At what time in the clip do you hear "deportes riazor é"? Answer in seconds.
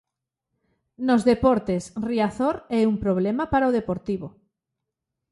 1.31-2.81